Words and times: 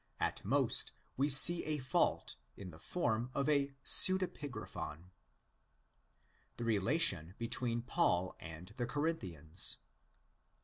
At 0.19 0.43
most 0.43 0.93
we 1.15 1.29
see 1.29 1.63
a 1.63 1.77
fault 1.77 2.35
in 2.57 2.71
the 2.71 2.79
form 2.79 3.29
of 3.35 3.45
the 3.45 3.71
pseudepigraphon. 3.85 5.11
The 6.57 6.63
Relation 6.65 7.35
between 7.37 7.83
Paul 7.83 8.35
and 8.39 8.69
the 8.77 8.87
Corinthians. 8.87 9.77